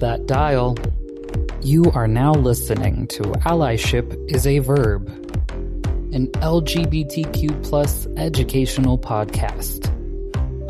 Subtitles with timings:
[0.00, 0.76] that dial.
[1.62, 5.08] You are now listening to Allyship is a Verb,
[6.12, 9.88] an LGBTQ plus educational podcast.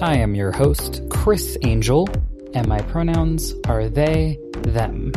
[0.03, 2.09] I am your host, Chris Angel,
[2.55, 5.13] and my pronouns are they, them.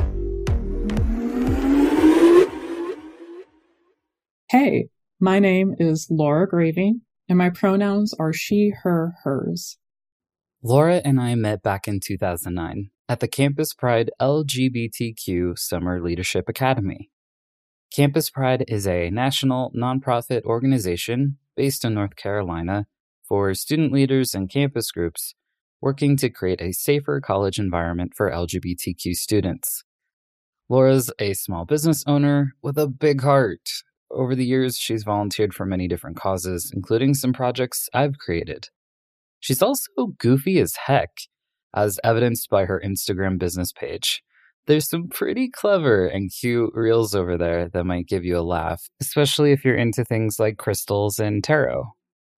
[4.50, 4.90] Hey,
[5.20, 9.78] my name is Laura Graving, and my pronouns are she, her, hers.
[10.62, 17.12] Laura and I met back in 2009 at the Campus Pride LGBTQ Summer Leadership Academy.
[17.96, 22.88] Campus Pride is a national nonprofit organization based in North Carolina
[23.22, 25.36] for student leaders and campus groups
[25.80, 29.84] working to create a safer college environment for LGBTQ students.
[30.68, 33.70] Laura's a small business owner with a big heart.
[34.10, 38.70] Over the years, she's volunteered for many different causes, including some projects I've created.
[39.40, 41.12] She's also goofy as heck
[41.74, 44.22] as evidenced by her Instagram business page.
[44.66, 48.88] There's some pretty clever and cute reels over there that might give you a laugh,
[49.02, 51.86] especially if you're into things like crystals and tarot.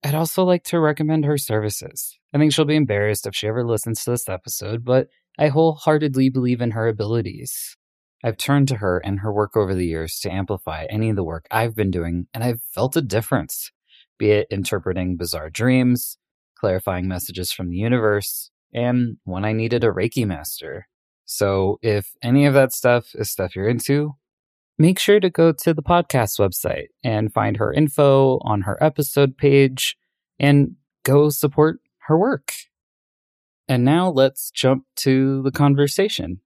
[0.04, 2.18] I'd also like to recommend her services.
[2.34, 6.30] I think she'll be embarrassed if she ever listens to this episode, but I wholeheartedly
[6.30, 7.76] believe in her abilities.
[8.24, 11.24] I've turned to her and her work over the years to amplify any of the
[11.24, 13.72] work I've been doing, and I've felt a difference,
[14.18, 16.18] be it interpreting bizarre dreams,
[16.58, 20.88] clarifying messages from the universe, and when I needed a Reiki master.
[21.24, 24.16] So if any of that stuff is stuff you're into,
[24.78, 29.38] make sure to go to the podcast website and find her info on her episode
[29.38, 29.98] page
[30.38, 32.52] and go support her work.
[33.68, 36.42] And now let's jump to the conversation.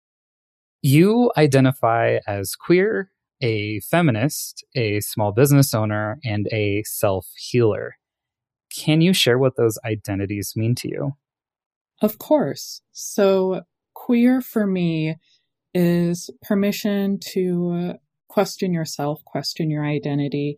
[0.84, 3.10] You identify as queer,
[3.42, 7.96] a feminist, a small business owner, and a self healer.
[8.76, 11.14] Can you share what those identities mean to you?
[12.02, 12.82] Of course.
[12.92, 13.62] So,
[13.94, 15.16] queer for me
[15.74, 17.94] is permission to
[18.28, 20.58] question yourself, question your identity,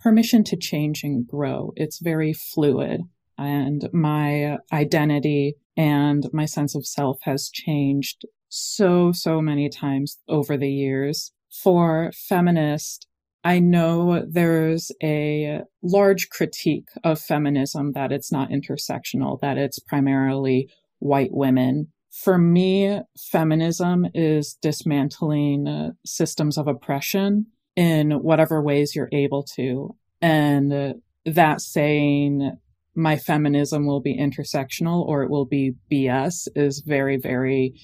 [0.00, 1.72] permission to change and grow.
[1.76, 3.02] It's very fluid.
[3.36, 10.56] And my identity and my sense of self has changed so, so many times over
[10.56, 11.32] the years.
[11.50, 13.06] For feminist,
[13.42, 20.70] I know there's a large critique of feminism that it's not intersectional, that it's primarily
[20.98, 21.88] white women.
[22.10, 27.46] For me, feminism is dismantling uh, systems of oppression
[27.76, 29.96] in whatever ways you're able to.
[30.20, 32.58] And that saying,
[32.94, 37.74] my feminism will be intersectional or it will be BS is very, very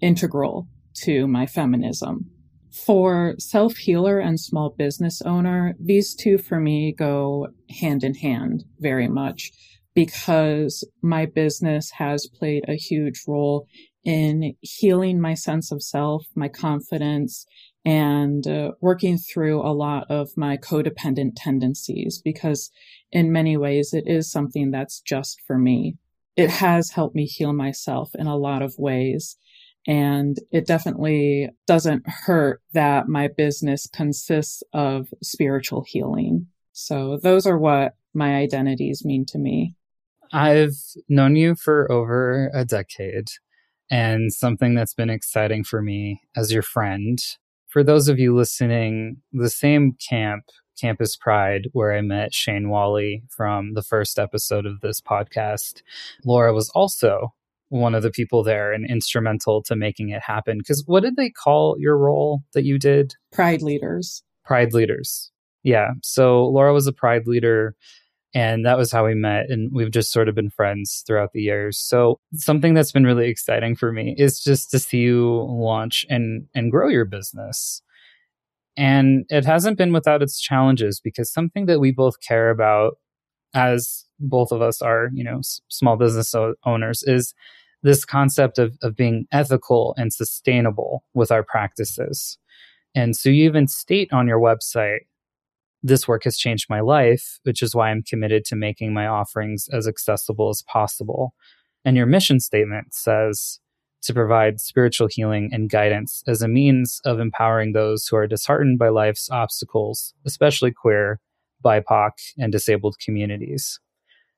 [0.00, 0.68] integral
[1.04, 2.30] to my feminism.
[2.84, 7.48] For self healer and small business owner, these two for me go
[7.80, 9.50] hand in hand very much
[9.94, 13.66] because my business has played a huge role
[14.04, 17.46] in healing my sense of self, my confidence,
[17.84, 22.70] and uh, working through a lot of my codependent tendencies because
[23.10, 25.96] in many ways it is something that's just for me.
[26.36, 29.38] It has helped me heal myself in a lot of ways.
[29.86, 36.48] And it definitely doesn't hurt that my business consists of spiritual healing.
[36.72, 39.74] So those are what my identities mean to me.
[40.32, 40.76] I've
[41.08, 43.28] known you for over a decade,
[43.90, 47.18] and something that's been exciting for me as your friend.
[47.68, 50.44] For those of you listening, the same camp,
[50.80, 55.82] Campus Pride, where I met Shane Wally from the first episode of this podcast,
[56.24, 57.34] Laura was also
[57.68, 60.58] one of the people there and instrumental to making it happen.
[60.58, 63.14] Because what did they call your role that you did?
[63.32, 64.22] Pride leaders.
[64.44, 65.30] Pride leaders.
[65.62, 65.90] Yeah.
[66.02, 67.74] So Laura was a pride leader,
[68.34, 69.46] and that was how we met.
[69.48, 71.78] And we've just sort of been friends throughout the years.
[71.78, 76.46] So something that's been really exciting for me is just to see you launch and
[76.54, 77.82] and grow your business.
[78.76, 82.98] And it hasn't been without its challenges because something that we both care about
[83.54, 87.34] as both of us are, you know, s- small business o- owners is
[87.82, 92.38] this concept of, of being ethical and sustainable with our practices.
[92.94, 95.00] And so you even state on your website,
[95.82, 99.68] this work has changed my life, which is why I'm committed to making my offerings
[99.72, 101.34] as accessible as possible.
[101.84, 103.60] And your mission statement says
[104.02, 108.78] to provide spiritual healing and guidance as a means of empowering those who are disheartened
[108.78, 111.20] by life's obstacles, especially queer,
[111.64, 113.78] BIPOC, and disabled communities.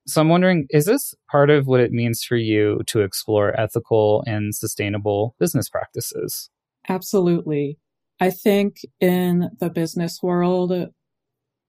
[0.09, 4.25] So I'm wondering, is this part of what it means for you to explore ethical
[4.27, 6.49] and sustainable business practices?
[6.89, 7.79] Absolutely.
[8.19, 10.73] I think in the business world,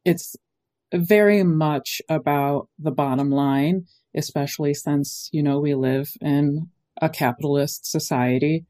[0.05, 0.37] it's
[0.93, 6.69] very much about the bottom line, especially since, you know, we live in
[7.01, 8.65] a capitalist society.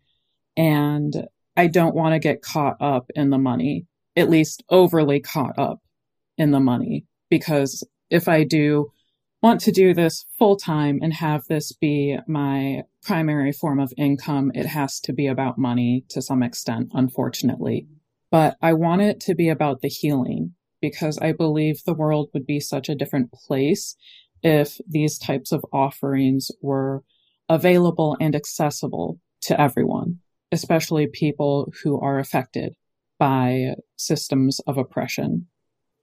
[0.57, 3.86] And I don't want to get caught up in the money,
[4.16, 5.80] at least overly caught up
[6.39, 8.92] in the money, because if I do
[9.42, 14.52] want to do this full time and have this be my primary form of income,
[14.54, 17.88] it has to be about money to some extent, unfortunately.
[18.32, 22.46] But I want it to be about the healing because I believe the world would
[22.46, 23.96] be such a different place
[24.42, 27.04] if these types of offerings were
[27.50, 30.20] available and accessible to everyone,
[30.52, 32.74] especially people who are affected
[33.18, 35.48] by systems of oppression.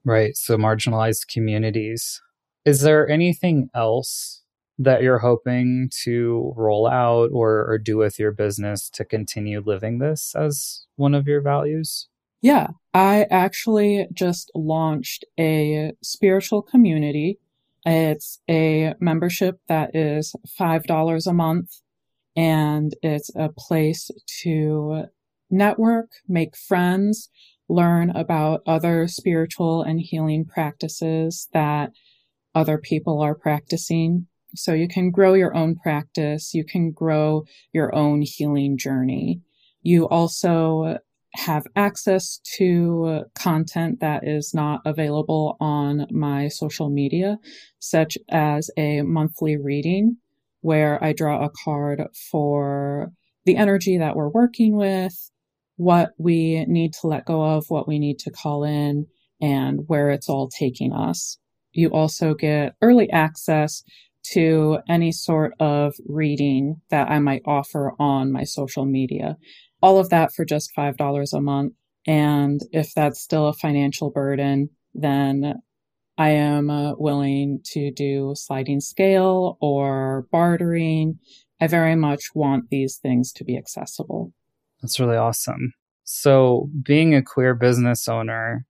[0.04, 0.36] Right.
[0.36, 2.20] So marginalized communities.
[2.66, 4.42] Is there anything else
[4.76, 10.00] that you're hoping to roll out or, or do with your business to continue living
[10.00, 12.08] this as one of your values?
[12.42, 17.38] Yeah, I actually just launched a spiritual community.
[17.86, 21.70] It's a membership that is $5 a month
[22.34, 24.10] and it's a place
[24.42, 25.04] to
[25.50, 27.30] network, make friends,
[27.68, 31.92] learn about other spiritual and healing practices that
[32.56, 34.26] other people are practicing.
[34.56, 36.54] So you can grow your own practice.
[36.54, 39.42] You can grow your own healing journey.
[39.82, 40.98] You also
[41.34, 47.36] have access to content that is not available on my social media,
[47.78, 50.16] such as a monthly reading
[50.62, 53.12] where I draw a card for
[53.44, 55.30] the energy that we're working with,
[55.76, 59.06] what we need to let go of, what we need to call in,
[59.40, 61.38] and where it's all taking us.
[61.76, 63.82] You also get early access
[64.32, 69.36] to any sort of reading that I might offer on my social media.
[69.82, 71.74] All of that for just $5 a month.
[72.06, 75.60] And if that's still a financial burden, then
[76.16, 81.18] I am uh, willing to do sliding scale or bartering.
[81.60, 84.32] I very much want these things to be accessible.
[84.80, 85.74] That's really awesome.
[86.04, 88.64] So, being a queer business owner,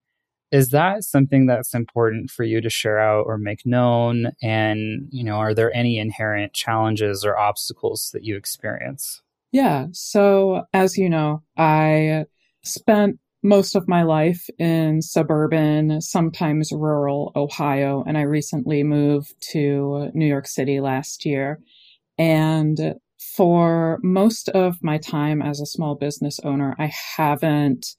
[0.57, 4.31] is that something that's important for you to share out or make known?
[4.43, 9.21] And, you know, are there any inherent challenges or obstacles that you experience?
[9.53, 9.89] Yeah.
[9.93, 12.25] So, as you know, I
[12.65, 20.11] spent most of my life in suburban, sometimes rural Ohio, and I recently moved to
[20.15, 21.61] New York City last year.
[22.17, 27.95] And for most of my time as a small business owner, I haven't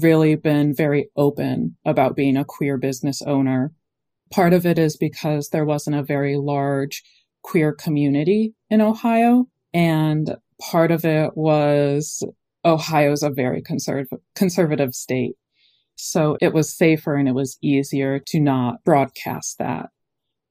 [0.00, 3.72] really been very open about being a queer business owner.
[4.30, 7.02] Part of it is because there wasn't a very large
[7.42, 9.46] queer community in Ohio.
[9.74, 12.24] And part of it was
[12.64, 15.34] Ohio's a very conservative, conservative state.
[15.96, 19.90] So it was safer and it was easier to not broadcast that.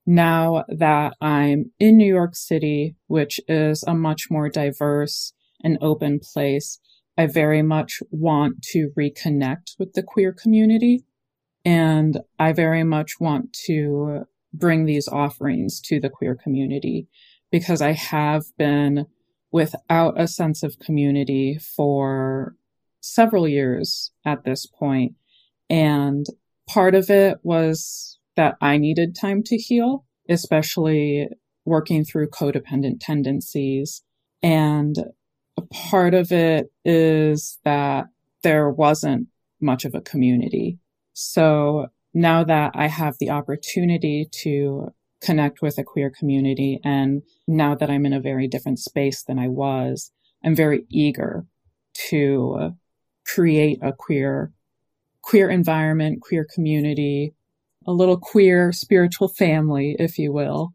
[0.06, 5.34] Now that I'm in New York City, which is a much more diverse
[5.64, 6.80] and open place,
[7.18, 11.04] I very much want to reconnect with the queer community.
[11.64, 17.08] And I very much want to bring these offerings to the queer community
[17.52, 19.06] because I have been
[19.52, 22.56] without a sense of community for
[23.02, 25.14] several years at this point.
[25.70, 26.26] And
[26.68, 31.28] part of it was that I needed time to heal, especially
[31.66, 34.04] working through codependent tendencies.
[34.42, 34.96] And
[35.62, 38.06] part of it is that
[38.44, 39.28] there wasn't
[39.60, 40.80] much of a community.
[41.14, 47.76] So now that I have the opportunity to connect with a queer community and now
[47.76, 50.12] that I'm in a very different space than I was,
[50.44, 51.46] I'm very eager
[52.10, 52.76] to
[53.26, 54.52] create a queer
[55.22, 57.36] queer environment, queer community,
[57.86, 60.74] a little queer spiritual family, if you will.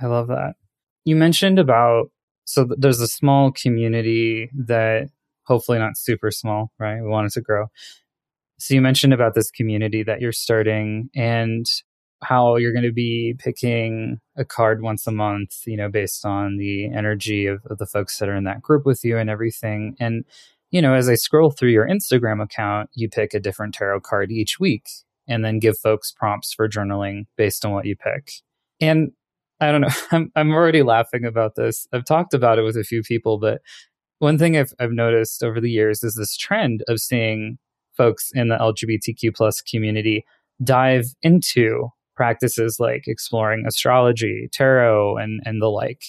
[0.00, 0.54] I love that.
[1.04, 2.10] You mentioned about
[2.48, 5.10] so th- there's a small community that
[5.44, 7.00] hopefully not super small, right?
[7.02, 7.66] We want it to grow.
[8.58, 11.66] So you mentioned about this community that you're starting and
[12.22, 16.56] how you're going to be picking a card once a month, you know, based on
[16.56, 19.94] the energy of, of the folks that are in that group with you and everything.
[20.00, 20.24] And,
[20.70, 24.32] you know, as I scroll through your Instagram account, you pick a different tarot card
[24.32, 24.88] each week
[25.28, 28.32] and then give folks prompts for journaling based on what you pick.
[28.80, 29.12] And
[29.60, 29.88] I don't know.
[30.12, 31.86] I'm I'm already laughing about this.
[31.92, 33.60] I've talked about it with a few people, but
[34.18, 37.58] one thing I've I've noticed over the years is this trend of seeing
[37.96, 40.24] folks in the LGBTQ plus community
[40.62, 46.02] dive into practices like exploring astrology, tarot, and and the like.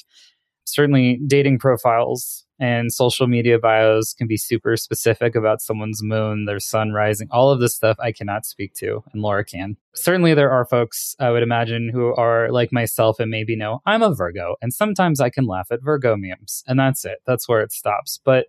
[0.65, 6.59] Certainly, dating profiles and social media bios can be super specific about someone's moon, their
[6.59, 9.77] sun rising, all of this stuff I cannot speak to, and Laura can.
[9.95, 14.03] Certainly, there are folks I would imagine who are like myself and maybe know I'm
[14.03, 17.19] a Virgo, and sometimes I can laugh at Virgo memes, and that's it.
[17.25, 18.19] That's where it stops.
[18.23, 18.47] But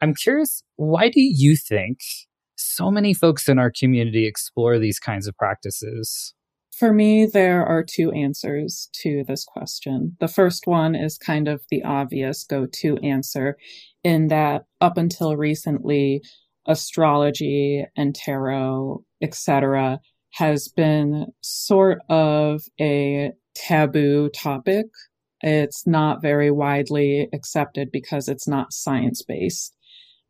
[0.00, 2.00] I'm curious, why do you think
[2.56, 6.34] so many folks in our community explore these kinds of practices?
[6.78, 10.14] For me, there are two answers to this question.
[10.20, 13.56] The first one is kind of the obvious go to answer,
[14.04, 16.20] in that up until recently,
[16.66, 20.00] astrology and tarot, etc.,
[20.34, 24.84] has been sort of a taboo topic.
[25.40, 29.74] It's not very widely accepted because it's not science based.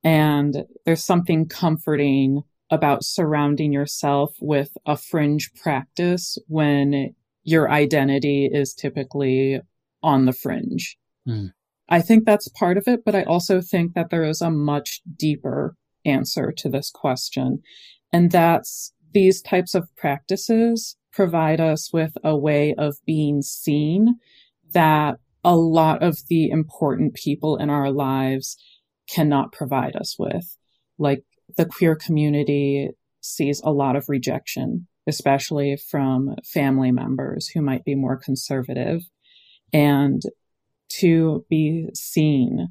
[0.04, 8.74] And there's something comforting about surrounding yourself with a fringe practice when your identity is
[8.74, 9.60] typically
[10.02, 10.96] on the fringe.
[11.28, 11.52] Mm.
[11.88, 15.00] I think that's part of it, but I also think that there is a much
[15.16, 17.62] deeper answer to this question.
[18.12, 24.16] And that's these types of practices provide us with a way of being seen
[24.72, 28.56] that a lot of the important people in our lives
[29.08, 30.56] cannot provide us with.
[30.98, 31.24] Like
[31.56, 37.94] the queer community sees a lot of rejection, especially from family members who might be
[37.94, 39.02] more conservative.
[39.72, 40.22] And
[41.00, 42.68] to be seen,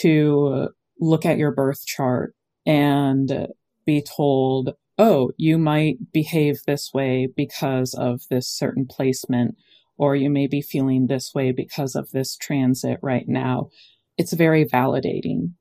[0.00, 2.34] to look at your birth chart
[2.66, 3.48] and
[3.84, 9.56] be told, oh, you might behave this way because of this certain placement,
[9.96, 13.68] or you may be feeling this way because of this transit right now.
[14.16, 15.52] It's very validating.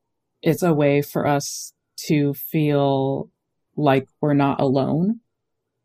[0.41, 1.73] It's a way for us
[2.07, 3.29] to feel
[3.75, 5.19] like we're not alone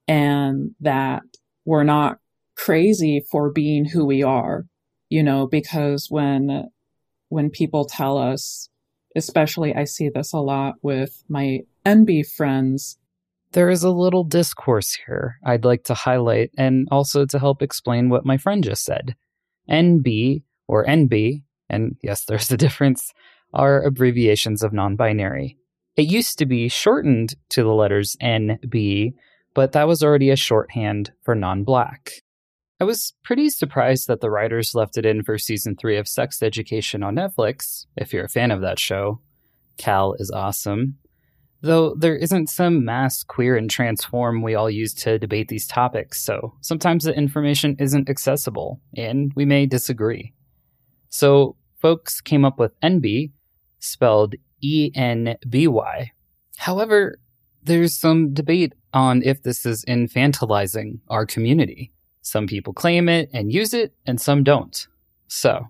[0.08, 1.22] and that
[1.64, 2.18] we're not
[2.56, 4.66] crazy for being who we are,
[5.08, 6.68] you know, because when,
[7.28, 8.68] when people tell us,
[9.14, 12.98] especially I see this a lot with my NB friends,
[13.52, 18.08] there is a little discourse here I'd like to highlight and also to help explain
[18.08, 19.16] what my friend just said.
[19.70, 23.12] NB or NB, and yes, there's a difference,
[23.54, 25.56] are abbreviations of non binary.
[25.96, 29.14] It used to be shortened to the letters NB,
[29.54, 32.12] but that was already a shorthand for non black.
[32.78, 36.42] I was pretty surprised that the writers left it in for season three of Sex
[36.42, 39.20] Education on Netflix, if you're a fan of that show.
[39.78, 40.98] Cal is awesome.
[41.62, 46.22] Though there isn't some mass queer and transform we all use to debate these topics,
[46.22, 50.34] so sometimes the information isn't accessible, and we may disagree.
[51.08, 53.32] So, folks came up with enby,
[53.78, 56.12] spelled E N B Y.
[56.56, 57.18] However,
[57.62, 61.92] there's some debate on if this is infantilizing our community.
[62.22, 64.86] Some people claim it and use it, and some don't.
[65.28, 65.66] So,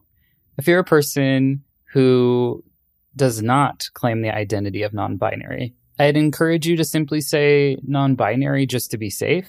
[0.59, 2.63] if you're a person who
[3.15, 8.15] does not claim the identity of non binary, I'd encourage you to simply say non
[8.15, 9.49] binary just to be safe.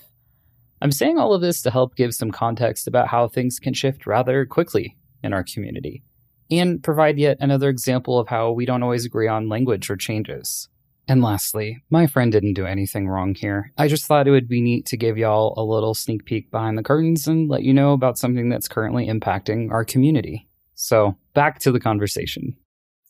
[0.81, 4.05] I'm saying all of this to help give some context about how things can shift
[4.05, 6.03] rather quickly in our community
[6.49, 10.69] and provide yet another example of how we don't always agree on language or changes.
[11.07, 13.71] And lastly, my friend didn't do anything wrong here.
[13.77, 16.77] I just thought it would be neat to give y'all a little sneak peek behind
[16.77, 20.49] the curtains and let you know about something that's currently impacting our community.
[20.75, 22.57] So, back to the conversation.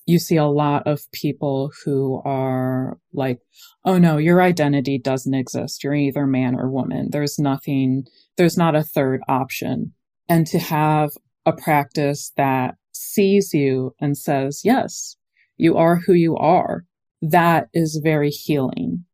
[0.05, 3.39] You see a lot of people who are like,
[3.83, 5.83] oh no, your identity doesn't exist.
[5.83, 7.09] You're either man or woman.
[7.11, 8.05] There's nothing,
[8.37, 9.93] there's not a third option.
[10.29, 11.09] And to have
[11.45, 15.15] a practice that sees you and says, yes,
[15.57, 16.85] you are who you are,
[17.21, 19.05] that is very healing.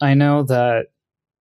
[0.00, 0.86] I know that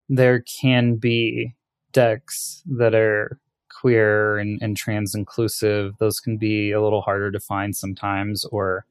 [0.09, 1.55] there can be
[1.93, 3.39] decks that are
[3.81, 5.93] queer and, and trans inclusive.
[5.99, 8.85] Those can be a little harder to find sometimes, or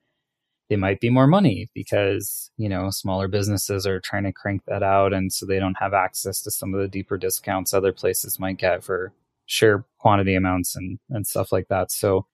[0.69, 4.83] they might be more money because, you know, smaller businesses are trying to crank that
[4.83, 5.13] out.
[5.13, 8.59] And so they don't have access to some of the deeper discounts other places might
[8.59, 9.13] get for
[9.47, 11.91] sheer quantity amounts and, and stuff like that.
[11.93, 12.27] So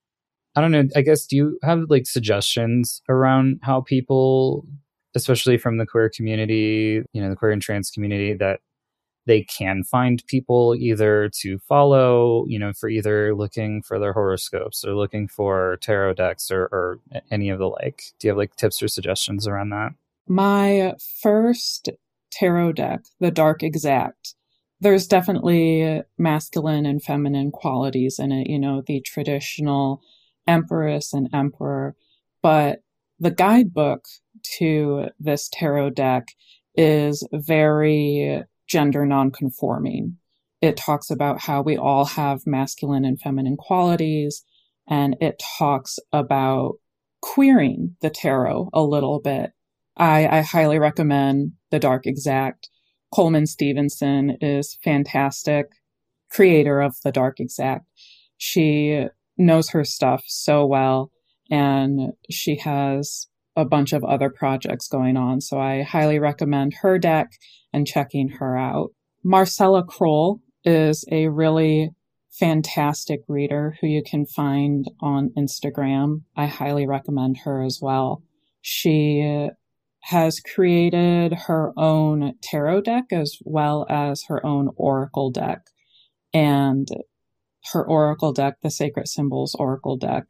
[0.57, 0.89] I don't know.
[0.97, 4.67] I guess do you have like suggestions around how people,
[5.15, 8.61] especially from the queer community, you know, the queer and trans community, that
[9.27, 14.85] they can find people either to follow, you know, for either looking for their horoscopes
[14.85, 18.05] or looking for tarot decks or, or any of the like.
[18.19, 19.91] Do you have like tips or suggestions around that?
[20.29, 21.91] My first
[22.31, 24.35] tarot deck, the Dark Exact,
[24.81, 30.03] there's definitely masculine and feminine qualities in it, you know, the traditional
[30.47, 31.97] empress and emperor.
[32.43, 32.81] But
[33.19, 34.05] the guidebook
[34.59, 36.29] to this tarot deck
[36.75, 40.19] is very gender nonconforming.
[40.61, 44.45] It talks about how we all have masculine and feminine qualities,
[44.89, 46.75] and it talks about
[47.23, 49.53] queering the tarot a little bit.
[49.97, 52.69] I, I highly recommend The Dark Exact.
[53.15, 55.69] Coleman Stevenson is fantastic,
[56.31, 57.87] creator of The Dark Exact.
[58.37, 61.11] She knows her stuff so well
[61.51, 65.41] and she has a bunch of other projects going on.
[65.41, 67.33] So I highly recommend her deck
[67.73, 68.91] and checking her out.
[69.25, 71.91] Marcella Kroll is a really
[72.31, 76.23] fantastic reader who you can find on Instagram.
[76.37, 78.23] I highly recommend her as well.
[78.61, 79.49] She
[80.03, 85.63] has created her own tarot deck as well as her own oracle deck.
[86.33, 86.89] And
[87.73, 90.25] her oracle deck, the Sacred Symbols Oracle deck,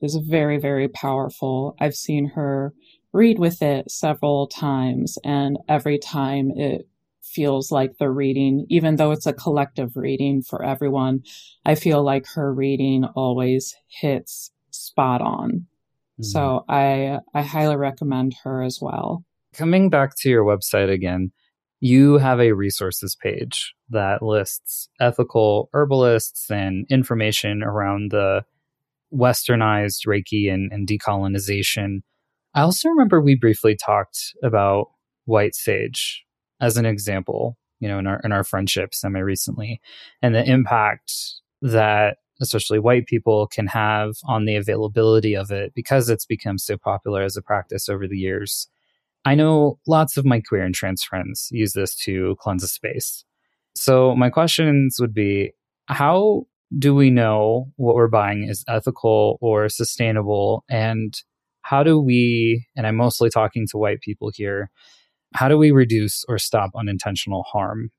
[0.00, 1.76] is very, very powerful.
[1.80, 2.72] I've seen her
[3.12, 6.88] read with it several times, and every time it
[7.22, 11.22] feels like the reading, even though it's a collective reading for everyone,
[11.64, 15.50] I feel like her reading always hits spot on.
[15.50, 16.22] Mm-hmm.
[16.22, 19.24] So I I highly recommend her as well.
[19.54, 21.32] Coming back to your website again,
[21.80, 28.44] you have a resources page that lists ethical herbalists and information around the
[29.14, 32.02] westernized Reiki and, and decolonization.
[32.54, 34.88] I also remember we briefly talked about
[35.24, 36.24] white sage
[36.60, 39.80] as an example, you know, in our in our friendship semi recently,
[40.20, 41.12] and the impact
[41.62, 46.76] that especially white people can have on the availability of it because it's become so
[46.76, 48.68] popular as a practice over the years.
[49.28, 53.26] I know lots of my queer and trans friends use this to cleanse a space.
[53.74, 55.52] So my questions would be
[55.84, 56.46] how
[56.78, 61.12] do we know what we're buying is ethical or sustainable and
[61.60, 64.70] how do we and I'm mostly talking to white people here
[65.34, 67.90] how do we reduce or stop unintentional harm?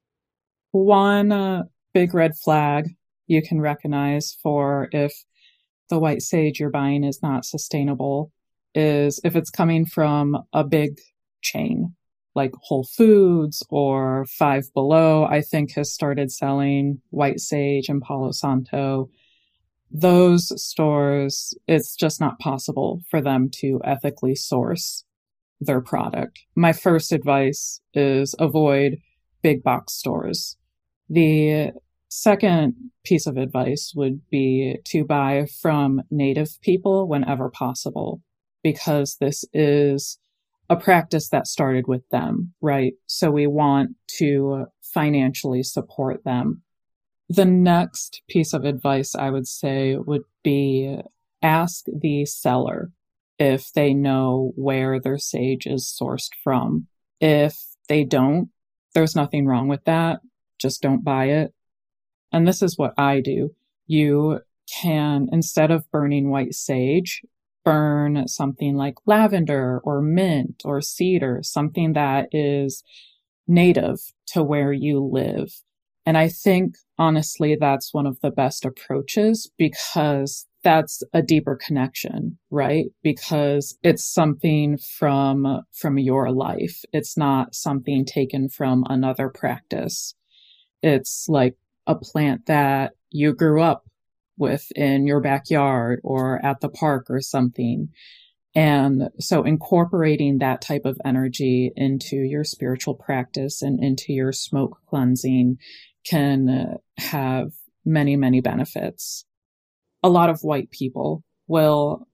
[0.71, 2.87] One uh, big red flag
[3.27, 5.13] you can recognize for if
[5.89, 8.31] the white sage you're buying is not sustainable
[8.73, 10.97] is if it's coming from a big
[11.41, 11.95] chain
[12.35, 18.31] like Whole Foods or Five Below, I think has started selling white sage and Palo
[18.31, 19.09] Santo.
[19.91, 25.03] Those stores, it's just not possible for them to ethically source
[25.59, 26.39] their product.
[26.55, 28.99] My first advice is avoid
[29.41, 30.55] big box stores.
[31.09, 31.71] The
[32.09, 38.21] second piece of advice would be to buy from native people whenever possible,
[38.63, 40.19] because this is
[40.69, 42.93] a practice that started with them, right?
[43.07, 46.61] So we want to financially support them.
[47.27, 50.99] The next piece of advice I would say would be
[51.41, 52.91] ask the seller
[53.37, 56.87] if they know where their sage is sourced from.
[57.19, 58.49] If they don't,
[58.93, 60.19] there's nothing wrong with that.
[60.59, 61.53] Just don't buy it.
[62.31, 63.55] And this is what I do.
[63.87, 64.41] You
[64.81, 67.21] can, instead of burning white sage,
[67.69, 72.83] burn something like lavender or mint or cedar, something that is
[73.47, 75.51] native to where you live.
[76.03, 82.39] And I think honestly, that's one of the best approaches because that's a deeper connection,
[82.49, 82.85] right?
[83.03, 86.81] Because it's something from, from your life.
[86.91, 90.15] It's not something taken from another practice.
[90.81, 91.55] It's like
[91.85, 93.85] a plant that you grew up
[94.39, 97.89] with in your backyard or at the park or something.
[98.55, 104.79] And so incorporating that type of energy into your spiritual practice and into your smoke
[104.87, 105.59] cleansing
[106.03, 107.51] can have
[107.85, 109.25] many, many benefits
[110.03, 112.07] a lot of white people will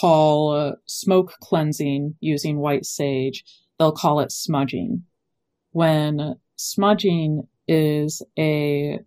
[0.00, 3.44] call smoke cleansing using white sage,
[3.78, 5.04] they'll call it smudging.
[5.72, 9.00] When smudging is a,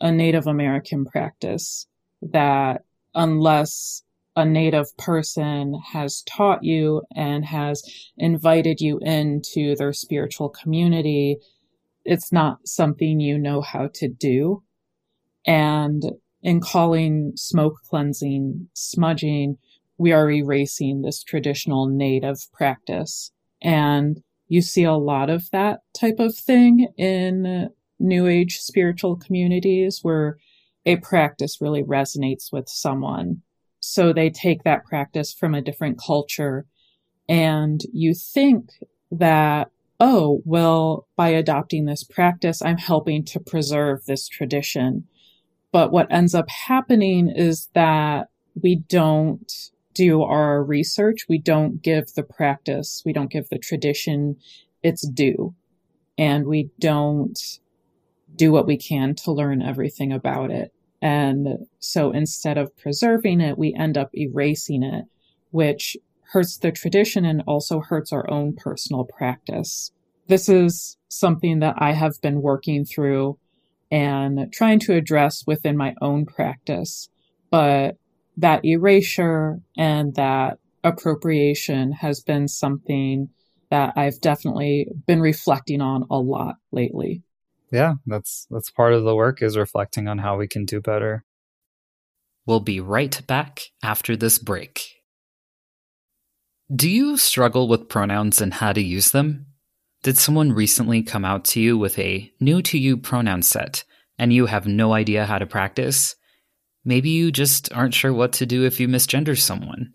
[0.00, 1.86] a Native American practice
[2.22, 2.82] that
[3.14, 4.02] unless
[4.36, 7.82] a native person has taught you and has
[8.16, 11.36] invited you into their spiritual community,
[12.04, 14.62] it's not something you know how to do.
[15.46, 16.02] And
[16.42, 19.58] in calling smoke cleansing smudging,
[19.98, 23.32] we are erasing this traditional native practice.
[23.60, 27.68] And you see a lot of that type of thing in
[28.00, 30.38] new age spiritual communities where
[30.86, 33.42] a practice really resonates with someone.
[33.80, 36.66] So they take that practice from a different culture
[37.30, 38.70] and you think
[39.12, 45.06] that, oh, well, by adopting this practice, I'm helping to preserve this tradition.
[45.70, 51.26] But what ends up happening is that we don't do our research.
[51.28, 54.36] We don't give the practice, we don't give the tradition
[54.82, 55.54] its due.
[56.18, 57.38] And we don't
[58.36, 60.72] do what we can to learn everything about it.
[61.02, 65.04] And so instead of preserving it, we end up erasing it,
[65.50, 65.96] which
[66.32, 69.90] hurts the tradition and also hurts our own personal practice.
[70.28, 73.38] This is something that I have been working through
[73.90, 77.08] and trying to address within my own practice.
[77.50, 77.96] But
[78.36, 83.28] that erasure and that appropriation has been something
[83.70, 87.22] that I've definitely been reflecting on a lot lately.
[87.70, 91.24] Yeah, that's that's part of the work is reflecting on how we can do better.
[92.46, 94.82] We'll be right back after this break.
[96.74, 99.46] Do you struggle with pronouns and how to use them?
[100.02, 103.84] Did someone recently come out to you with a new to you pronoun set
[104.18, 106.16] and you have no idea how to practice?
[106.84, 109.92] Maybe you just aren't sure what to do if you misgender someone.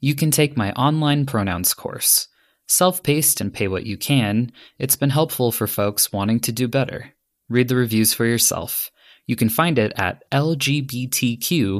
[0.00, 2.28] You can take my online pronouns course.
[2.68, 6.68] Self paced and pay what you can, it's been helpful for folks wanting to do
[6.68, 7.12] better.
[7.48, 8.90] Read the reviews for yourself.
[9.26, 11.78] You can find it at lgbtq.school.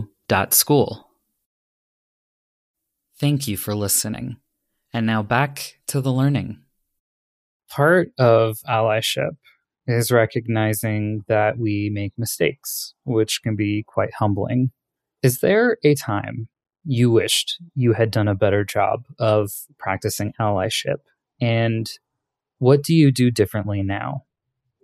[3.18, 4.36] Thank you for listening.
[4.92, 6.58] And now back to the learning.
[7.70, 9.36] Part of allyship
[9.86, 14.72] is recognizing that we make mistakes, which can be quite humbling.
[15.22, 16.48] Is there a time
[16.84, 20.98] you wished you had done a better job of practicing allyship?
[21.40, 21.90] And
[22.58, 24.24] what do you do differently now?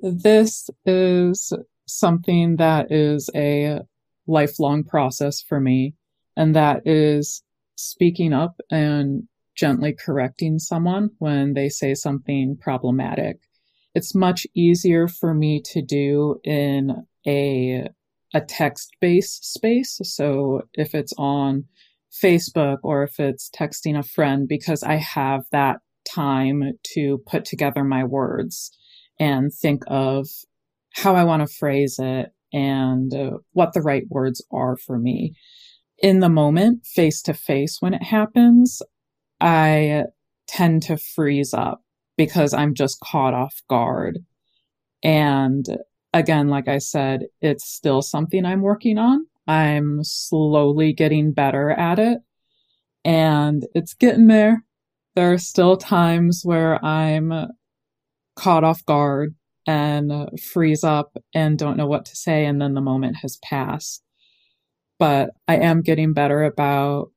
[0.01, 1.53] This is
[1.87, 3.81] something that is a
[4.27, 5.95] lifelong process for me,
[6.37, 7.43] and that is
[7.77, 13.39] speaking up and gently correcting someone when they say something problematic.
[13.95, 17.89] It's much easier for me to do in a
[18.35, 19.99] a text-based space.
[20.03, 21.65] So if it's on
[22.13, 27.85] Facebook or if it's texting a friend because I have that time to put together
[27.85, 28.71] my words
[29.21, 30.27] and think of
[30.95, 35.35] how I want to phrase it and uh, what the right words are for me.
[35.99, 38.81] In the moment, face to face, when it happens,
[39.41, 40.05] I
[40.47, 41.83] tend to freeze up
[42.17, 44.21] because I'm just caught off guard.
[45.03, 45.65] And
[46.13, 49.27] again, like I said, it's still something I'm working on.
[49.49, 52.19] I'm slowly getting better at it
[53.05, 54.65] and it's getting there.
[55.17, 57.33] There are still times where I'm
[58.37, 59.35] caught off guard
[59.67, 64.03] and freeze up and don't know what to say, and then the moment has passed.
[64.99, 67.11] But I am getting better about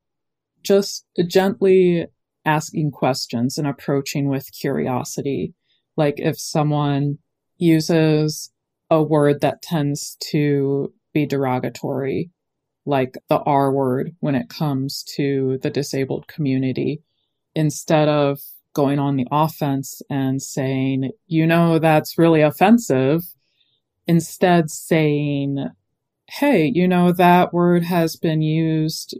[0.62, 2.06] just gently
[2.44, 5.54] asking questions and approaching with curiosity.
[5.96, 7.18] Like if someone
[7.58, 8.50] uses
[8.90, 12.30] a word that tends to be derogatory,
[12.84, 17.02] like the R word when it comes to the disabled community,
[17.54, 18.40] instead of
[18.74, 23.22] going on the offense and saying, you know, that's really offensive,
[24.06, 25.68] instead saying,
[26.28, 29.14] hey, you know, that word has been used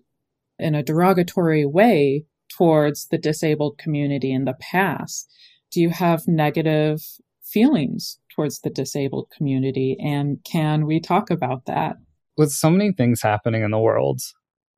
[0.58, 2.24] in a derogatory way
[2.56, 5.30] towards the disabled community in the past?
[5.70, 7.02] Do you have negative
[7.42, 9.96] feelings towards the disabled community?
[10.00, 11.96] And can we talk about that?
[12.36, 14.20] With so many things happening in the world,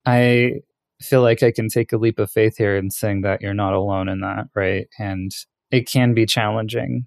[0.07, 0.61] I
[1.01, 3.75] feel like I can take a leap of faith here in saying that you're not
[3.75, 4.89] alone in that, right?
[4.99, 5.31] And
[5.71, 7.07] it can be challenging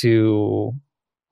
[0.00, 0.72] to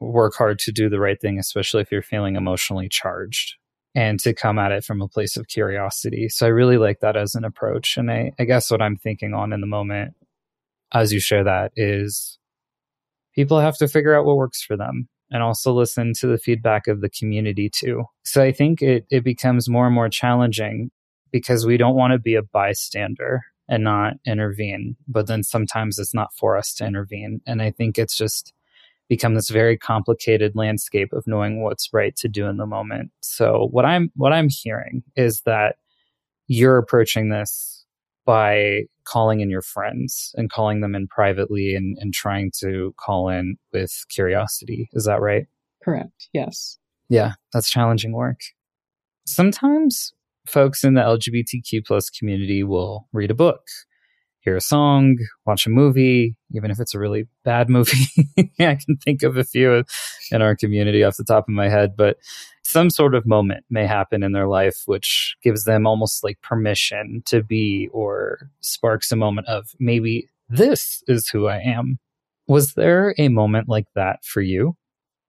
[0.00, 3.54] work hard to do the right thing, especially if you're feeling emotionally charged
[3.94, 6.28] and to come at it from a place of curiosity.
[6.28, 7.96] So I really like that as an approach.
[7.96, 10.14] And I, I guess what I'm thinking on in the moment
[10.92, 12.38] as you share that is
[13.34, 16.86] people have to figure out what works for them and also listen to the feedback
[16.86, 18.04] of the community too.
[18.24, 20.90] So I think it, it becomes more and more challenging
[21.32, 24.96] because we don't want to be a bystander and not intervene.
[25.08, 27.40] But then sometimes it's not for us to intervene.
[27.46, 28.52] And I think it's just
[29.08, 33.10] become this very complicated landscape of knowing what's right to do in the moment.
[33.20, 35.76] So what I'm what I'm hearing is that
[36.46, 37.73] you're approaching this
[38.24, 43.28] by calling in your friends and calling them in privately and, and trying to call
[43.28, 44.88] in with curiosity.
[44.92, 45.46] Is that right?
[45.82, 46.28] Correct.
[46.32, 46.78] Yes.
[47.08, 48.40] Yeah, that's challenging work.
[49.26, 50.12] Sometimes
[50.46, 53.66] folks in the LGBTQ plus community will read a book,
[54.40, 58.28] hear a song, watch a movie, even if it's a really bad movie.
[58.58, 59.84] I can think of a few
[60.30, 62.16] in our community off the top of my head, but
[62.64, 67.22] some sort of moment may happen in their life which gives them almost like permission
[67.26, 71.98] to be or sparks a moment of maybe this is who I am.
[72.46, 74.76] Was there a moment like that for you?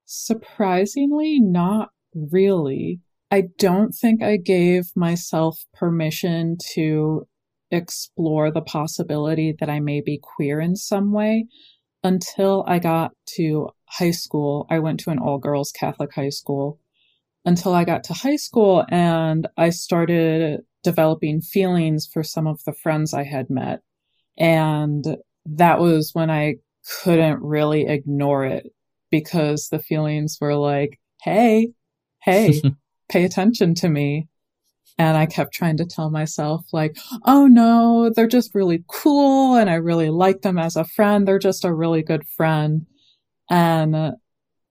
[0.05, 2.99] Surprisingly, not really.
[3.31, 7.27] I don't think I gave myself permission to
[7.71, 11.47] explore the possibility that I may be queer in some way
[12.03, 14.67] until I got to high school.
[14.69, 16.79] I went to an all girls Catholic high school
[17.45, 22.73] until I got to high school and I started developing feelings for some of the
[22.73, 23.81] friends I had met.
[24.37, 25.05] And
[25.45, 26.55] that was when I
[27.03, 28.67] couldn't really ignore it
[29.11, 31.73] because the feelings were like, Hey,
[32.21, 32.61] hey,
[33.09, 34.27] pay attention to me.
[34.97, 39.69] And I kept trying to tell myself, like, oh no, they're just really cool and
[39.69, 41.27] I really like them as a friend.
[41.27, 42.85] They're just a really good friend.
[43.49, 44.13] And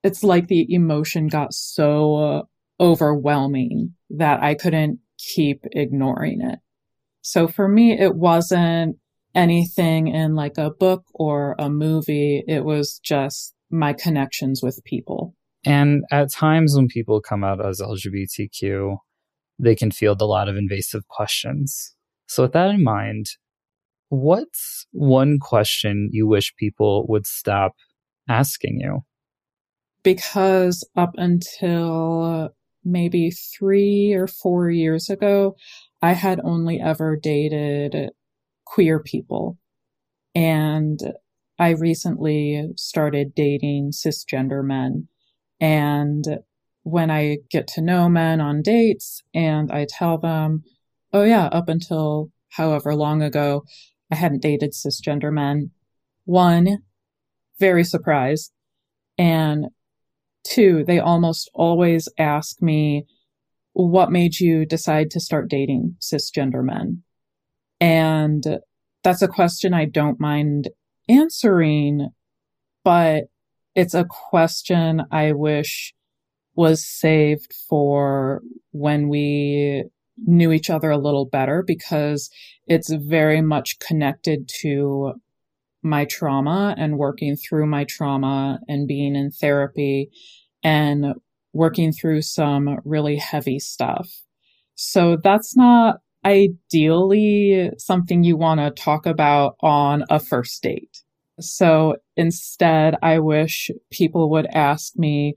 [0.02, 2.48] it's like the emotion got so
[2.80, 6.58] overwhelming that I couldn't keep ignoring it.
[7.22, 8.96] So for me, it wasn't
[9.34, 12.42] anything in like a book or a movie.
[12.46, 15.34] It was just my connections with people.
[15.66, 18.98] And at times when people come out as LGBTQ,
[19.58, 21.94] they can field a lot of invasive questions.
[22.26, 23.26] So, with that in mind,
[24.08, 27.72] what's one question you wish people would stop
[28.28, 29.00] asking you?
[30.02, 32.50] Because up until
[32.84, 35.56] maybe three or four years ago,
[36.02, 38.10] I had only ever dated
[38.64, 39.58] queer people.
[40.34, 41.00] And
[41.58, 45.08] I recently started dating cisgender men.
[45.60, 46.24] And
[46.82, 50.64] when I get to know men on dates and I tell them,
[51.12, 53.64] oh, yeah, up until however long ago,
[54.10, 55.70] I hadn't dated cisgender men.
[56.24, 56.78] One,
[57.58, 58.52] very surprised.
[59.16, 59.66] And
[60.44, 63.04] two, they almost always ask me,
[63.72, 67.02] what made you decide to start dating cisgender men?
[67.80, 68.58] And
[69.02, 70.68] that's a question I don't mind
[71.08, 72.08] answering,
[72.84, 73.24] but
[73.74, 75.92] it's a question I wish
[76.54, 79.84] was saved for when we
[80.26, 82.30] knew each other a little better because
[82.66, 85.14] it's very much connected to
[85.84, 90.10] my trauma and working through my trauma and being in therapy
[90.62, 91.14] and
[91.52, 94.08] working through some really heavy stuff.
[94.74, 101.02] So that's not ideally something you want to talk about on a first date.
[101.40, 105.34] So instead, I wish people would ask me,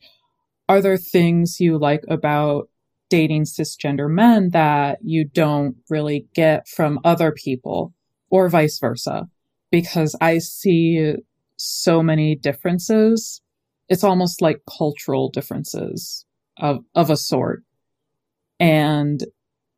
[0.69, 2.69] are there things you like about
[3.09, 7.93] dating cisgender men that you don't really get from other people
[8.29, 9.27] or vice versa?
[9.71, 11.13] Because I see
[11.57, 13.41] so many differences.
[13.89, 16.25] It's almost like cultural differences
[16.57, 17.63] of, of a sort.
[18.59, 19.23] And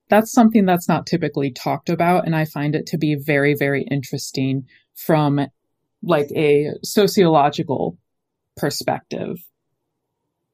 [0.10, 2.26] that's something that's not typically talked about.
[2.26, 5.40] And I find it to be very, very interesting from
[6.02, 7.98] like a sociological
[8.58, 9.38] perspective.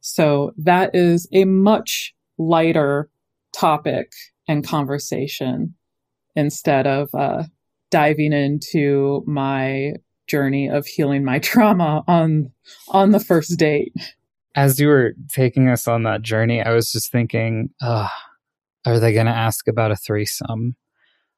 [0.01, 3.09] So that is a much lighter
[3.53, 4.11] topic
[4.47, 5.75] and conversation
[6.35, 7.43] instead of uh,
[7.95, 9.93] diving into my
[10.27, 12.51] journey of healing my trauma on
[12.89, 13.93] on the first date.
[14.53, 18.09] As you were taking us on that journey, I was just thinking, uh,
[18.85, 20.75] are they going to ask about a threesome?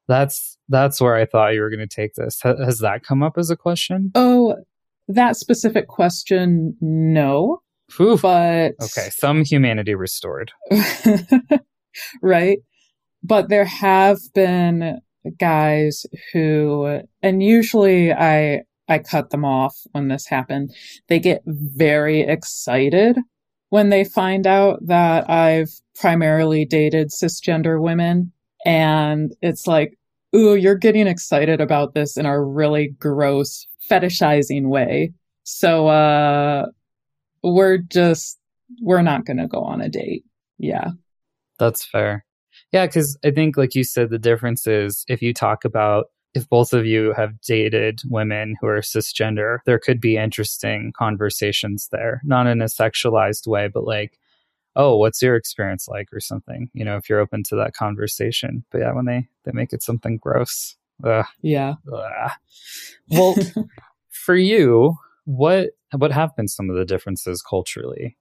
[0.08, 2.40] That's that's where I thought you were going to take this.
[2.44, 4.10] H- has that come up as a question?
[4.16, 4.56] Oh,
[5.06, 7.62] that specific question, no.
[8.00, 8.22] Oof.
[8.22, 10.50] But okay, some humanity restored.
[12.20, 12.58] right?
[13.22, 15.00] But there have been
[15.38, 20.74] guys who and usually I I cut them off when this happened.
[21.08, 23.18] They get very excited
[23.70, 28.32] when they find out that I've primarily dated cisgender women
[28.64, 29.98] and it's like
[30.34, 35.12] ooh, you're getting excited about this in a really gross fetishizing way.
[35.44, 36.66] So, uh,
[37.42, 38.38] we're just,
[38.82, 40.24] we're not going to go on a date.
[40.58, 40.90] Yeah.
[41.58, 42.24] That's fair.
[42.72, 42.86] Yeah.
[42.86, 46.72] Cause I think, like you said, the difference is if you talk about if both
[46.72, 52.46] of you have dated women who are cisgender, there could be interesting conversations there, not
[52.46, 54.18] in a sexualized way, but like,
[54.76, 56.08] oh what's your experience like?
[56.12, 58.64] or something you know if you're open to that conversation.
[58.70, 61.74] But yeah when they they make it something gross ugh, yeah.
[61.92, 62.30] Ugh.
[63.10, 63.34] well
[64.10, 68.16] for you what what have been some of the differences culturally?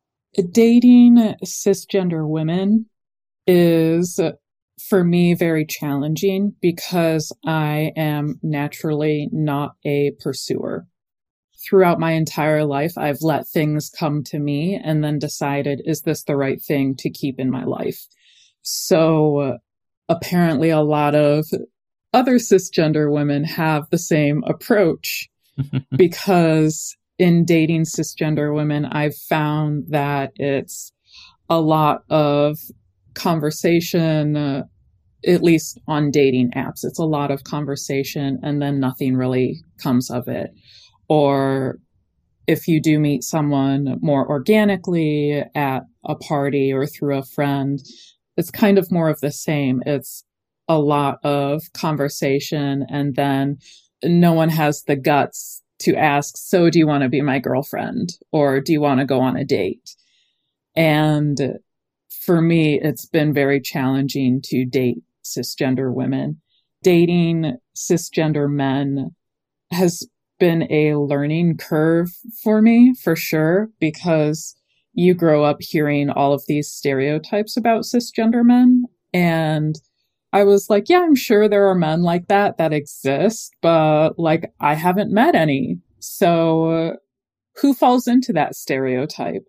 [0.51, 2.85] Dating cisgender women
[3.47, 4.19] is
[4.89, 10.85] for me very challenging because i am naturally not a pursuer
[11.67, 16.23] throughout my entire life, I've let things come to me and then decided, is this
[16.23, 18.05] the right thing to keep in my life?
[18.61, 19.57] So
[20.09, 21.45] apparently a lot of
[22.13, 25.27] other cisgender women have the same approach
[25.95, 30.91] because in dating cisgender women, I've found that it's
[31.49, 32.57] a lot of
[33.17, 34.63] conversation, uh,
[35.25, 36.83] at least on dating apps.
[36.83, 40.51] It's a lot of conversation and then nothing really comes of it
[41.09, 41.79] or
[42.47, 47.79] if you do meet someone more organically at a party or through a friend,
[48.37, 49.83] it's kind of more of the same.
[49.85, 50.23] It's
[50.69, 53.57] a lot of conversation and then
[54.03, 58.13] no one has the guts to ask, so do you want to be my girlfriend
[58.31, 59.95] or do you want to go on a date?
[60.75, 61.59] And
[62.27, 66.41] for me, it's been very challenging to date cisgender women.
[66.83, 69.15] Dating cisgender men
[69.71, 70.05] has
[70.37, 72.09] been a learning curve
[72.43, 74.55] for me, for sure, because
[74.91, 78.83] you grow up hearing all of these stereotypes about cisgender men.
[79.13, 79.75] And
[80.33, 84.51] I was like, yeah, I'm sure there are men like that that exist, but like
[84.59, 85.79] I haven't met any.
[85.99, 86.97] So
[87.61, 89.45] who falls into that stereotype?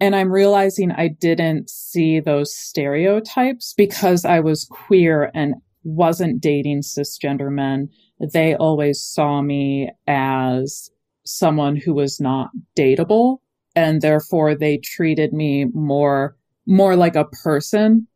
[0.00, 6.80] And I'm realizing I didn't see those stereotypes because I was queer and wasn't dating
[6.80, 7.90] cisgender men.
[8.18, 10.90] They always saw me as
[11.26, 13.38] someone who was not dateable.
[13.76, 16.36] And therefore they treated me more,
[16.66, 18.08] more like a person.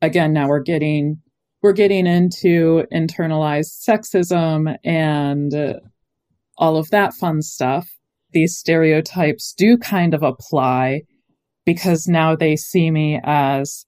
[0.00, 1.20] Again, now we're getting,
[1.60, 5.52] we're getting into internalized sexism and
[6.56, 7.88] all of that fun stuff
[8.32, 11.02] these stereotypes do kind of apply
[11.64, 13.86] because now they see me as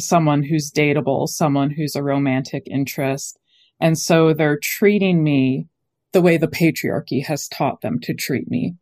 [0.00, 3.38] someone who's dateable, someone who's a romantic interest.
[3.80, 5.66] And so they're treating me
[6.12, 8.74] the way the patriarchy has taught them to treat me.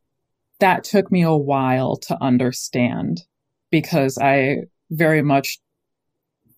[0.60, 3.22] That took me a while to understand
[3.70, 5.58] because I very much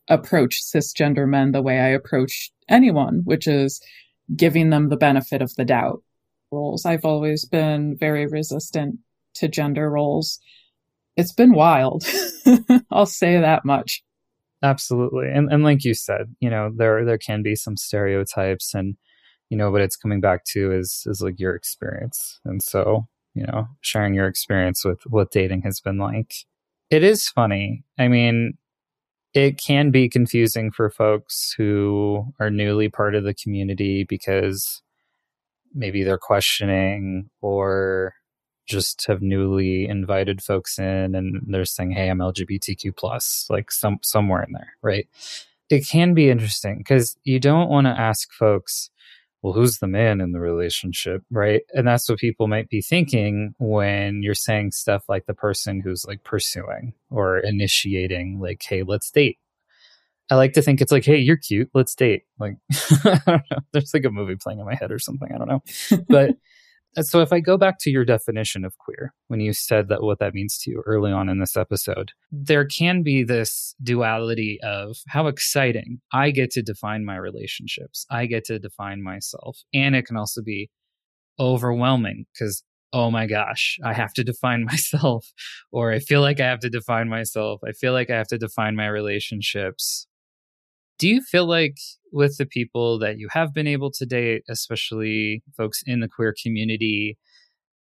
[0.09, 3.81] approach cisgender men the way I approach anyone, which is
[4.35, 6.03] giving them the benefit of the doubt
[6.51, 6.85] roles.
[6.85, 8.99] I've always been very resistant
[9.35, 10.41] to gender roles.
[11.17, 12.05] It's been wild.
[12.91, 14.03] I'll say that much.
[14.63, 15.29] Absolutely.
[15.29, 18.97] And and like you said, you know, there there can be some stereotypes and
[19.49, 22.41] you know what it's coming back to is is like your experience.
[22.45, 26.35] And so, you know, sharing your experience with what dating has been like.
[26.91, 27.85] It is funny.
[27.99, 28.59] I mean,
[29.33, 34.83] it can be confusing for folks who are newly part of the community because
[35.75, 38.15] maybe they're questioning or
[38.67, 43.99] just have newly invited folks in and they're saying hey i'm lgbtq plus like some
[44.03, 45.09] somewhere in there right?
[45.71, 48.91] It can be interesting because you don't want to ask folks
[49.43, 51.23] well who's the man in the relationship?
[51.31, 51.63] right?
[51.73, 56.05] And that's what people might be thinking when you're saying stuff like the person who's
[56.07, 59.39] like pursuing or initiating like hey let's date
[60.31, 62.23] I like to think it's like, hey, you're cute, let's date.
[62.39, 62.55] Like,
[63.05, 63.59] I don't know.
[63.73, 65.29] There's like a movie playing in my head or something.
[65.35, 65.63] I don't know.
[66.09, 66.37] But
[66.97, 70.03] uh, so if I go back to your definition of queer, when you said that
[70.03, 74.59] what that means to you early on in this episode, there can be this duality
[74.63, 79.59] of how exciting I get to define my relationships, I get to define myself.
[79.73, 80.71] And it can also be
[81.39, 82.63] overwhelming because
[82.93, 85.27] oh my gosh, I have to define myself,
[85.71, 87.61] or I feel like I have to define myself.
[87.67, 90.07] I feel like I have to define my relationships.
[91.01, 91.79] Do you feel like
[92.13, 96.35] with the people that you have been able to date, especially folks in the queer
[96.43, 97.17] community,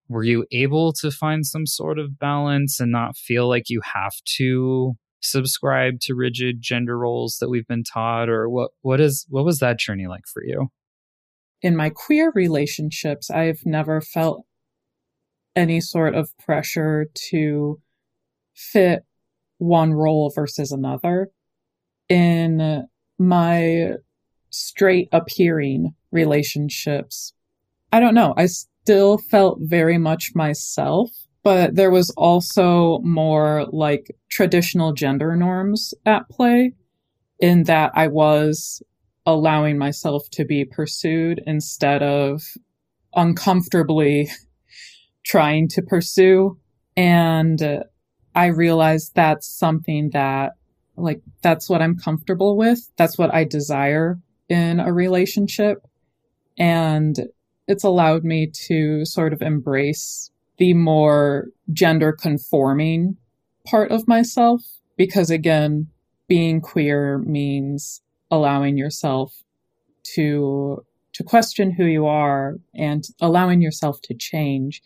[0.09, 4.15] were you able to find some sort of balance and not feel like you have
[4.39, 8.31] to subscribe to rigid gender roles that we've been taught?
[8.31, 10.69] Or what what is what was that journey like for you?
[11.61, 14.47] In my queer relationships i've never felt
[15.55, 17.83] any sort of pressure to
[18.55, 19.03] fit
[19.59, 21.29] one role versus another.
[22.09, 22.87] In
[23.19, 23.93] my
[24.51, 27.33] straight appearing relationships,
[27.93, 28.35] I don't know.
[28.37, 31.11] I still felt very much myself,
[31.43, 36.73] but there was also more like traditional gender norms at play
[37.41, 38.83] in that I was
[39.27, 42.43] allowing myself to be pursued instead of
[43.15, 44.29] uncomfortably
[45.25, 46.59] trying to pursue.
[46.97, 47.85] And
[48.35, 50.53] I realized that's something that
[50.97, 52.91] like that's what I'm comfortable with.
[52.97, 55.87] That's what I desire in a relationship.
[56.59, 57.29] And
[57.67, 63.17] it's allowed me to sort of embrace the more gender conforming
[63.67, 64.63] part of myself.
[64.97, 65.89] Because again,
[66.29, 69.43] being queer means allowing yourself
[70.15, 70.85] to
[71.15, 74.83] to question who you are and allowing yourself to change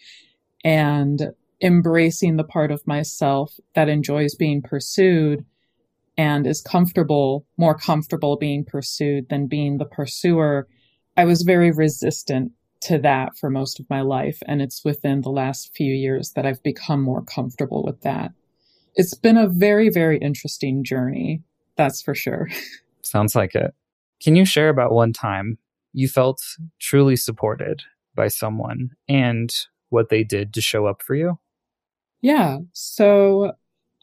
[0.63, 1.33] and
[1.63, 5.45] embracing the part of myself that enjoys being pursued
[6.19, 10.67] and is comfortable, more comfortable being pursued than being the pursuer,
[11.17, 12.53] I was very resistant
[12.83, 14.41] to that for most of my life.
[14.47, 18.33] And it's within the last few years that I've become more comfortable with that.
[18.97, 21.43] It's been a very, very interesting journey.
[21.77, 22.49] That's for sure.
[23.03, 23.73] Sounds like it.
[24.21, 25.59] Can you share about one time
[25.93, 26.43] you felt
[26.81, 27.85] truly supported
[28.17, 29.55] by someone and
[29.91, 31.39] what they did to show up for you?
[32.21, 32.59] Yeah.
[32.73, 33.53] So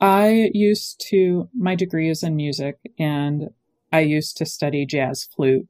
[0.02, 3.50] I used to, my degree is in music, and
[3.92, 5.68] I used to study jazz flute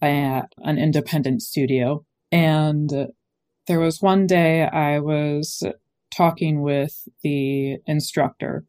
[0.00, 2.04] at an independent studio.
[2.32, 2.90] And
[3.66, 5.62] there was one day I was
[6.10, 8.64] talking with the instructor,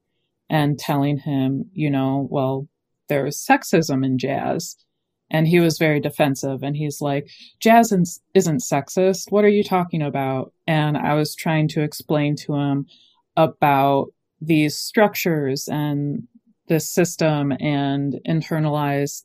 [0.49, 2.67] and telling him, you know, well,
[3.09, 4.75] there's sexism in jazz.
[5.31, 7.27] And he was very defensive and he's like,
[7.59, 7.91] jazz
[8.35, 9.31] isn't sexist.
[9.31, 10.53] What are you talking about?
[10.67, 12.85] And I was trying to explain to him
[13.35, 16.27] about these structures and
[16.67, 19.23] this system and internalized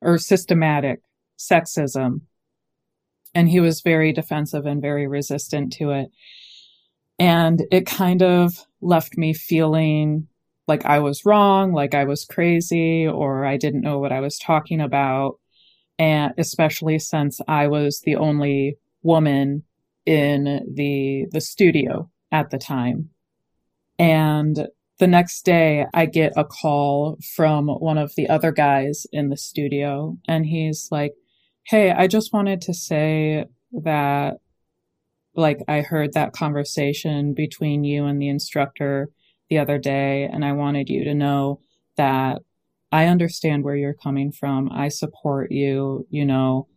[0.00, 1.00] or systematic
[1.38, 2.20] sexism.
[3.34, 6.10] And he was very defensive and very resistant to it.
[7.18, 10.28] And it kind of left me feeling
[10.68, 14.38] like I was wrong, like I was crazy, or I didn't know what I was
[14.38, 15.38] talking about.
[15.98, 19.62] And especially since I was the only woman
[20.04, 23.10] in the, the studio at the time.
[23.98, 24.68] And
[24.98, 29.36] the next day I get a call from one of the other guys in the
[29.36, 31.12] studio and he's like,
[31.64, 34.36] Hey, I just wanted to say that
[35.36, 39.10] like I heard that conversation between you and the instructor
[39.48, 41.60] the other day, and I wanted you to know
[41.96, 42.42] that
[42.90, 44.70] I understand where you're coming from.
[44.72, 46.68] I support you, you know,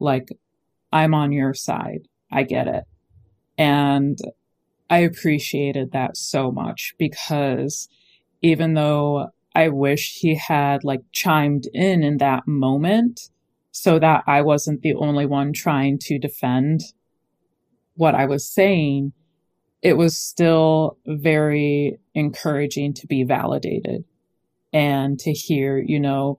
[0.00, 0.28] like
[0.92, 2.08] I'm on your side.
[2.30, 2.84] I get it.
[3.56, 4.18] And
[4.90, 7.88] I appreciated that so much because
[8.42, 13.30] even though I wish he had like chimed in in that moment
[13.70, 16.80] so that I wasn't the only one trying to defend
[17.94, 19.12] what I was saying,
[19.82, 24.04] it was still very encouraging to be validated
[24.72, 26.38] and to hear, you know,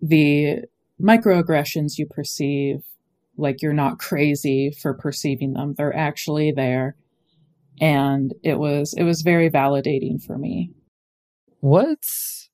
[0.00, 0.64] the
[1.00, 2.82] microaggressions you perceive,
[3.36, 5.74] like you're not crazy for perceiving them.
[5.76, 6.96] They're actually there.
[7.80, 10.70] And it was, it was very validating for me.
[11.60, 12.50] What's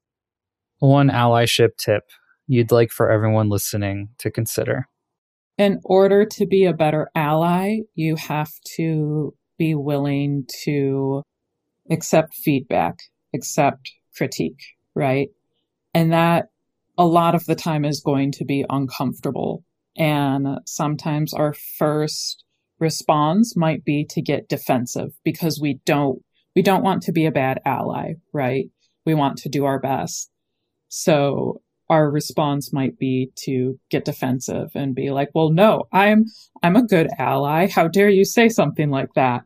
[0.78, 2.04] one allyship tip
[2.46, 4.88] you'd like for everyone listening to consider?
[5.58, 11.22] In order to be a better ally, you have to be willing to
[11.90, 12.98] accept feedback,
[13.34, 14.60] accept critique,
[14.94, 15.28] right?
[15.94, 16.46] And that
[16.98, 19.64] a lot of the time is going to be uncomfortable.
[19.96, 22.44] And sometimes our first
[22.78, 26.20] response might be to get defensive because we don't,
[26.54, 28.66] we don't want to be a bad ally, right?
[29.04, 30.30] We want to do our best.
[30.88, 36.24] So our response might be to get defensive and be like, well, no, I'm,
[36.62, 37.68] I'm a good ally.
[37.68, 39.42] How dare you say something like that?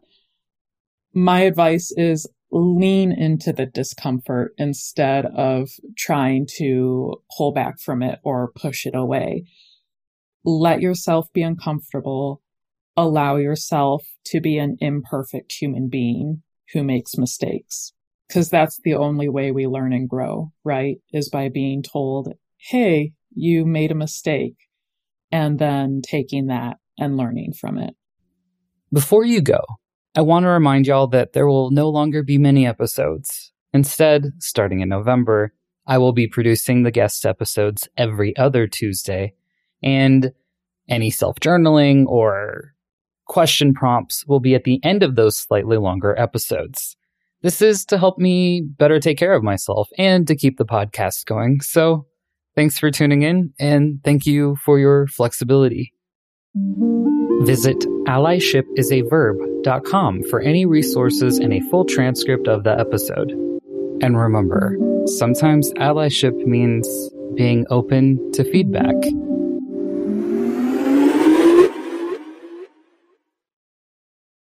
[1.12, 8.18] My advice is lean into the discomfort instead of trying to pull back from it
[8.24, 9.45] or push it away.
[10.45, 12.43] Let yourself be uncomfortable.
[13.01, 16.42] Allow yourself to be an imperfect human being
[16.74, 17.94] who makes mistakes
[18.28, 20.98] because that's the only way we learn and grow, right?
[21.11, 24.57] Is by being told, hey, you made a mistake,
[25.32, 27.94] and then taking that and learning from it.
[28.92, 29.64] Before you go,
[30.14, 33.51] I want to remind y'all that there will no longer be many episodes.
[33.72, 35.55] Instead, starting in November,
[35.86, 39.32] I will be producing the guest episodes every other Tuesday,
[39.82, 40.32] and
[40.86, 42.74] any self journaling or
[43.31, 46.97] question prompts will be at the end of those slightly longer episodes.
[47.43, 51.26] This is to help me better take care of myself and to keep the podcast
[51.26, 51.61] going.
[51.61, 52.07] So
[52.57, 55.95] thanks for tuning in and thank you for your flexibility.
[57.43, 57.78] Visit
[58.09, 63.31] allyshipisaverb.com for any resources and a full transcript of the episode.
[64.03, 64.76] And remember,
[65.07, 66.89] sometimes allyship means
[67.37, 68.97] being open to feedback.